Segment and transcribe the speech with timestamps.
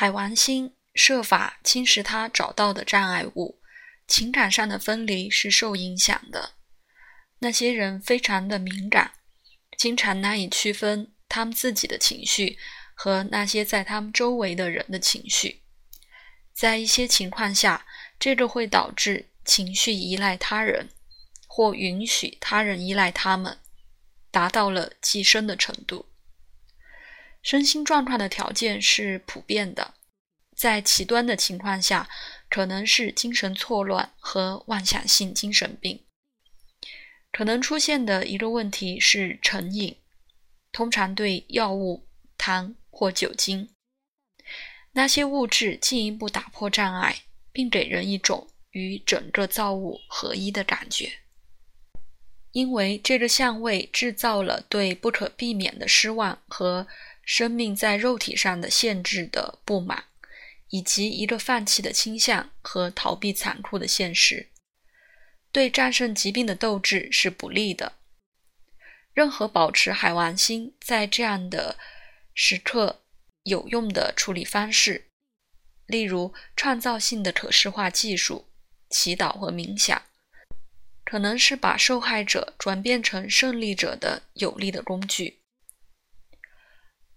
[0.00, 3.58] 海王星设法侵蚀他找到的障碍物，
[4.06, 6.52] 情感上的分离是受影响的。
[7.40, 9.14] 那些人非常的敏感，
[9.76, 12.56] 经常难以区分他们自己的情绪
[12.94, 15.62] 和那些在他们周围的人的情绪。
[16.54, 17.84] 在一些情况下，
[18.20, 20.90] 这个会导致情绪依赖他人，
[21.48, 23.58] 或允许他人依赖他们，
[24.30, 26.06] 达到了寄生的程度。
[27.42, 29.94] 身心状况的条件是普遍的，
[30.56, 32.08] 在极端的情况下，
[32.50, 36.04] 可能是精神错乱和妄想性精神病。
[37.30, 39.96] 可能出现的一个问题是成瘾，
[40.72, 43.70] 通常对药物、糖或酒精。
[44.92, 51.12] 那些物质进一步打破障碍，并给人一种与整个造物合一的感觉。
[52.52, 56.88] 因为这个相位制造了对不可避免的失望和
[57.30, 60.04] 生命在肉体上的限制的不满，
[60.70, 64.48] 以及一个放弃的倾向和逃避残酷的现实。
[65.52, 67.92] 对战胜疾病的斗志是不利的。
[69.12, 71.76] 任何保持海王星在这样的
[72.32, 73.02] 时刻
[73.42, 75.08] 有用的处理方式，
[75.84, 78.48] 例如创造性的可视化技术、
[78.88, 80.02] 祈祷和冥想，
[81.04, 85.37] 可能是把受害者转变成胜利者的有力的工具。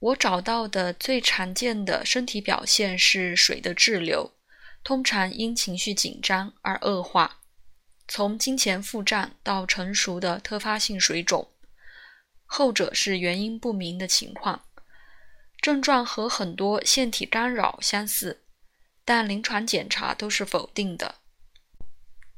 [0.00, 4.32] 我找到的最常见的身体表现是水的滞留，
[4.82, 7.40] 通常因情绪紧张而恶化。
[8.08, 11.50] 从金钱负债到成熟的特发性水肿，
[12.46, 14.64] 后者是原因不明的情况，
[15.60, 18.42] 症状和很多腺体干扰相似，
[19.04, 21.16] 但临床检查都是否定的。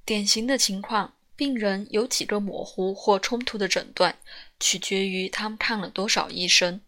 [0.05, 4.18] 典型的情况，病人有几个模糊或冲突的诊断，
[4.58, 6.80] 取决于他们看了多少医生。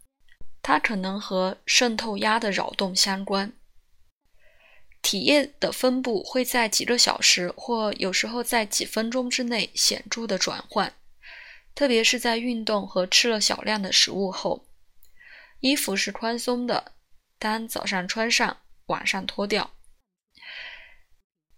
[0.65, 3.53] 它可能和渗透压的扰动相关。
[5.03, 10.95] 体液的分布会在几个小时或有时候在几分钟之内显著的转换，
[11.75, 14.67] 特别是在运动和吃了小量的食物后。
[15.61, 16.93] 衣服是宽松的，
[17.39, 19.71] 当早上穿上，晚上脱掉。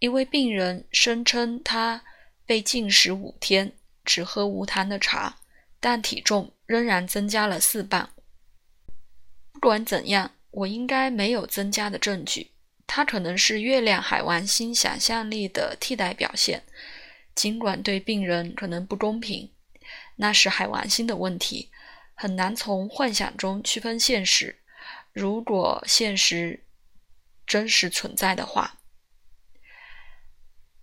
[0.00, 2.02] 一位病人声称他
[2.44, 3.72] 被禁食五天，
[4.04, 5.38] 只喝无糖的茶，
[5.78, 8.10] 但体重仍然增加了四磅。
[9.56, 12.50] 不管怎样，我应该没有增加的证据。
[12.86, 16.62] 它可能是月亮海王星想象力的替代表现，
[17.34, 19.50] 尽管对病人可能不公平，
[20.16, 21.70] 那是海王星的问题，
[22.14, 24.60] 很难从幻想中区分现实。
[25.14, 26.62] 如果现实
[27.46, 28.78] 真实存在的话，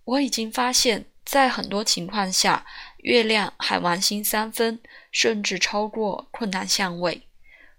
[0.02, 2.66] 我已经发现，在很多情况下，
[2.98, 4.80] 月亮海王星三分
[5.12, 7.28] 甚至超过困难相位，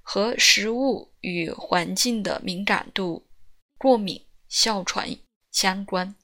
[0.07, 3.25] 和食物与环境的敏感度。
[3.79, 5.17] 过敏、哮喘
[5.51, 6.15] 相关。